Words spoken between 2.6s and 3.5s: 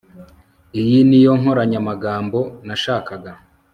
nashakaga